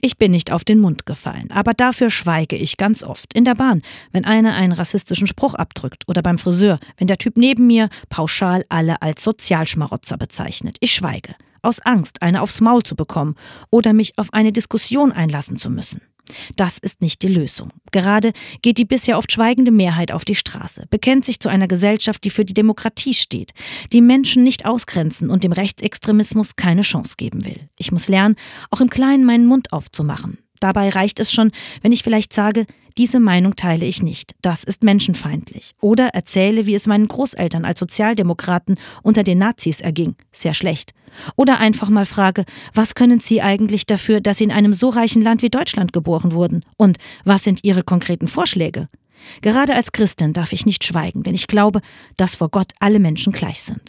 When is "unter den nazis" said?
39.02-39.80